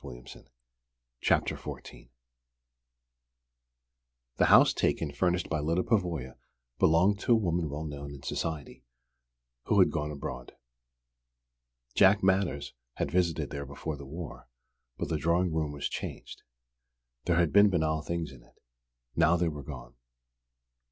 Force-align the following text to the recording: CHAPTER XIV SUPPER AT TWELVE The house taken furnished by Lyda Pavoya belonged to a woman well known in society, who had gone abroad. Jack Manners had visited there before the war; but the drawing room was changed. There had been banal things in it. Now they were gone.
CHAPTER 1.21 1.55
XIV 1.55 1.59
SUPPER 1.61 1.77
AT 1.77 1.83
TWELVE 1.85 2.05
The 4.37 4.45
house 4.45 4.73
taken 4.73 5.11
furnished 5.13 5.47
by 5.47 5.59
Lyda 5.59 5.83
Pavoya 5.83 6.37
belonged 6.79 7.19
to 7.19 7.33
a 7.33 7.37
woman 7.37 7.69
well 7.69 7.83
known 7.83 8.11
in 8.11 8.23
society, 8.23 8.83
who 9.65 9.77
had 9.77 9.91
gone 9.91 10.09
abroad. 10.09 10.53
Jack 11.93 12.23
Manners 12.23 12.73
had 12.95 13.11
visited 13.11 13.51
there 13.51 13.67
before 13.67 13.95
the 13.95 14.07
war; 14.07 14.47
but 14.97 15.07
the 15.09 15.19
drawing 15.19 15.53
room 15.53 15.71
was 15.71 15.87
changed. 15.87 16.41
There 17.25 17.35
had 17.37 17.53
been 17.53 17.69
banal 17.69 18.01
things 18.01 18.31
in 18.31 18.41
it. 18.41 18.59
Now 19.15 19.37
they 19.37 19.49
were 19.49 19.61
gone. 19.61 19.93